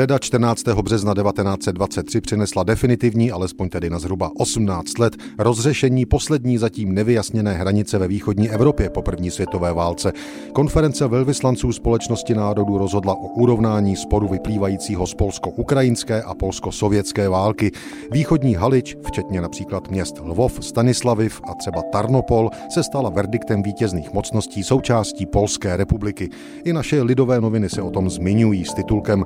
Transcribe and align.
Středa 0.00 0.18
14. 0.18 0.68
března 0.68 1.14
1923 1.14 2.20
přinesla 2.20 2.62
definitivní, 2.62 3.32
alespoň 3.32 3.68
tedy 3.68 3.90
na 3.90 3.98
zhruba 3.98 4.30
18 4.36 4.98
let, 4.98 5.16
rozřešení 5.38 6.06
poslední 6.06 6.58
zatím 6.58 6.94
nevyjasněné 6.94 7.52
hranice 7.52 7.98
ve 7.98 8.08
východní 8.08 8.50
Evropě 8.50 8.90
po 8.90 9.02
první 9.02 9.30
světové 9.30 9.72
válce. 9.72 10.12
Konference 10.52 11.06
velvyslanců 11.06 11.72
společnosti 11.72 12.34
národů 12.34 12.78
rozhodla 12.78 13.14
o 13.14 13.26
urovnání 13.26 13.96
sporu 13.96 14.28
vyplývajícího 14.28 15.06
z 15.06 15.14
polsko-ukrajinské 15.14 16.22
a 16.22 16.34
polsko-sovětské 16.34 17.28
války. 17.28 17.72
Východní 18.10 18.54
Halič, 18.54 18.96
včetně 19.06 19.40
například 19.40 19.90
měst 19.90 20.20
Lvov, 20.24 20.58
Stanislaviv 20.60 21.40
a 21.44 21.54
třeba 21.54 21.82
Tarnopol, 21.82 22.50
se 22.70 22.82
stala 22.82 23.10
verdiktem 23.10 23.62
vítězných 23.62 24.12
mocností 24.12 24.62
součástí 24.62 25.26
Polské 25.26 25.76
republiky. 25.76 26.28
I 26.64 26.72
naše 26.72 27.02
lidové 27.02 27.40
noviny 27.40 27.68
se 27.68 27.82
o 27.82 27.90
tom 27.90 28.10
zmiňují 28.10 28.64
s 28.64 28.74
titulkem 28.74 29.24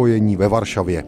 Uspokojení 0.00 0.36
ve 0.36 0.48
Varšavě. 0.48 1.04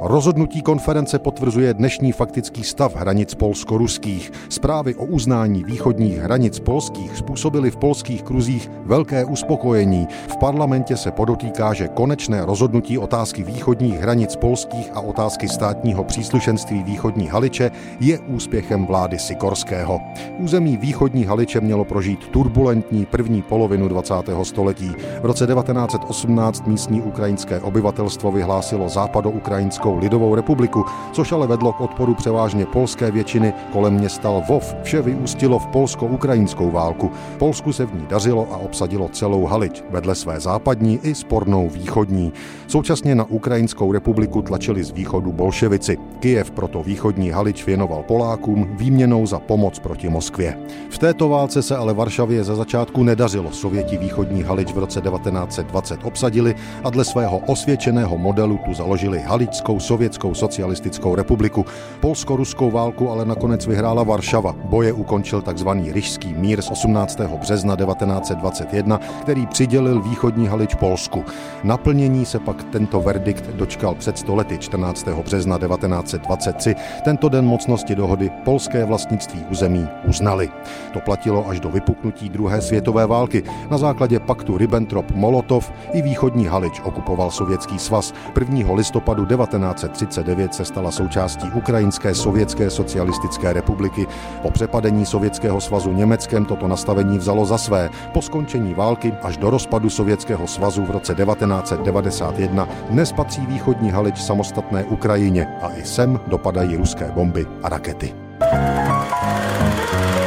Rozhodnutí 0.00 0.62
konference 0.62 1.18
potvrzuje 1.18 1.74
dnešní 1.74 2.12
faktický 2.12 2.64
stav 2.64 2.96
hranic 2.96 3.34
polsko-ruských. 3.34 4.32
Zprávy 4.48 4.94
o 4.94 5.04
uznání 5.04 5.64
východních 5.64 6.18
hranic 6.18 6.60
polských 6.60 7.16
způsobily 7.16 7.70
v 7.70 7.76
polských 7.76 8.22
kruzích 8.22 8.70
velké 8.84 9.24
uspokojení. 9.24 10.08
V 10.28 10.36
parlamentě 10.36 10.96
se 10.96 11.10
podotýká, 11.10 11.74
že 11.74 11.88
konečné 11.88 12.44
rozhodnutí 12.44 12.98
otázky 12.98 13.42
východních 13.42 14.00
hranic 14.00 14.36
polských 14.36 14.90
a 14.94 15.00
otázky 15.00 15.48
státního 15.48 16.04
příslušenství 16.04 16.82
východní 16.82 17.28
Haliče 17.28 17.70
je 18.00 18.18
úspěchem 18.18 18.86
vlády 18.86 19.18
Sikorského. 19.18 20.00
Území 20.38 20.76
východní 20.76 21.24
Haliče 21.24 21.60
mělo 21.60 21.84
prožít 21.84 22.28
turbulentní 22.28 23.06
první 23.06 23.42
polovinu 23.42 23.88
20. 23.88 24.14
století. 24.42 24.92
V 25.22 25.24
roce 25.24 25.46
1918 25.46 26.66
místní 26.66 27.02
ukrajinské 27.02 27.60
obyvatelstvo 27.60 28.32
vyhlásilo 28.32 28.88
západoukrajinskou 28.88 29.83
Českou 29.84 29.98
lidovou 29.98 30.34
republiku, 30.34 30.84
což 31.12 31.32
ale 31.32 31.46
vedlo 31.46 31.72
k 31.72 31.80
odporu 31.80 32.14
převážně 32.14 32.66
polské 32.66 33.10
většiny 33.10 33.52
kolem 33.72 33.94
města 33.94 34.30
Lvov. 34.30 34.74
Vše 34.82 35.02
vyústilo 35.02 35.58
v 35.58 35.66
polsko-ukrajinskou 35.66 36.70
válku. 36.70 37.10
Polsku 37.38 37.72
se 37.72 37.86
v 37.86 37.94
ní 37.94 38.06
dařilo 38.08 38.48
a 38.52 38.56
obsadilo 38.56 39.08
celou 39.08 39.44
Halič, 39.44 39.84
vedle 39.90 40.14
své 40.14 40.40
západní 40.40 41.00
i 41.02 41.14
spornou 41.14 41.68
východní. 41.68 42.32
Současně 42.66 43.14
na 43.14 43.24
Ukrajinskou 43.24 43.92
republiku 43.92 44.42
tlačili 44.42 44.84
z 44.84 44.90
východu 44.90 45.32
bolševici. 45.32 45.98
Kijev 46.20 46.50
proto 46.50 46.82
východní 46.82 47.30
Halič 47.30 47.66
věnoval 47.66 48.02
Polákům 48.02 48.68
výměnou 48.76 49.26
za 49.26 49.38
pomoc 49.38 49.78
proti 49.78 50.08
Moskvě. 50.08 50.58
V 50.90 50.98
této 50.98 51.28
válce 51.28 51.62
se 51.62 51.76
ale 51.76 51.94
Varšavě 51.94 52.44
za 52.44 52.56
začátku 52.56 53.02
nedařilo. 53.02 53.52
Sověti 53.52 53.98
východní 53.98 54.42
Halič 54.42 54.72
v 54.72 54.78
roce 54.78 55.00
1920 55.00 56.00
obsadili 56.04 56.54
a 56.84 56.90
dle 56.90 57.04
svého 57.04 57.38
osvědčeného 57.38 58.18
modelu 58.18 58.58
tu 58.64 58.74
založili 58.74 59.20
Haličskou 59.20 59.73
sovětskou 59.80 60.34
socialistickou 60.34 61.14
republiku. 61.14 61.66
Polsko-ruskou 62.00 62.70
válku 62.70 63.10
ale 63.10 63.24
nakonec 63.24 63.66
vyhrála 63.66 64.02
Varšava. 64.02 64.54
Boje 64.64 64.92
ukončil 64.92 65.42
tzv. 65.42 65.68
Ryšský 65.92 66.34
mír 66.34 66.62
z 66.62 66.70
18. 66.70 67.20
března 67.20 67.76
1921, 67.76 69.00
který 69.20 69.46
přidělil 69.46 70.02
východní 70.02 70.46
Halič 70.46 70.74
Polsku. 70.74 71.24
Naplnění 71.64 72.26
se 72.26 72.38
pak 72.38 72.64
tento 72.64 73.00
verdikt 73.00 73.46
dočkal 73.46 73.94
před 73.94 74.18
stolety 74.18 74.58
14. 74.58 75.08
března 75.24 75.58
1923. 75.58 76.74
Tento 77.04 77.28
den 77.28 77.44
mocnosti 77.44 77.94
dohody 77.94 78.30
polské 78.44 78.84
vlastnictví 78.84 79.44
území 79.50 79.88
uznali. 80.08 80.50
To 80.92 81.00
platilo 81.00 81.48
až 81.48 81.60
do 81.60 81.68
vypuknutí 81.68 82.28
druhé 82.28 82.60
světové 82.60 83.06
války. 83.06 83.42
Na 83.70 83.78
základě 83.78 84.20
paktu 84.20 84.58
Ribbentrop-Molotov 84.58 85.72
i 85.92 86.02
východní 86.02 86.46
Halič 86.46 86.80
okupoval 86.84 87.30
Sovětský 87.30 87.78
svaz 87.78 88.14
1. 88.40 88.72
listopadu 88.72 89.24
19 89.24 89.54
1939 89.72 90.54
se 90.54 90.64
stala 90.64 90.90
součástí 90.90 91.50
Ukrajinské 91.54 92.14
sovětské 92.14 92.70
socialistické 92.70 93.52
republiky. 93.52 94.06
Po 94.42 94.50
přepadení 94.50 95.06
Sovětského 95.06 95.60
svazu 95.60 95.92
Německem 95.92 96.44
toto 96.44 96.68
nastavení 96.68 97.18
vzalo 97.18 97.46
za 97.46 97.58
své. 97.58 97.90
Po 98.12 98.22
skončení 98.22 98.74
války 98.74 99.12
až 99.22 99.36
do 99.36 99.50
rozpadu 99.50 99.90
Sovětského 99.90 100.46
svazu 100.46 100.84
v 100.84 100.90
roce 100.90 101.14
1991 101.14 102.68
dnes 102.90 103.12
patří 103.12 103.46
východní 103.46 103.90
Halič 103.90 104.22
samostatné 104.22 104.84
Ukrajině 104.84 105.46
a 105.62 105.68
i 105.72 105.84
sem 105.84 106.20
dopadají 106.26 106.76
ruské 106.76 107.10
bomby 107.14 107.46
a 107.62 107.68
rakety. 107.68 108.14
thank 108.40 110.18
you 110.18 110.23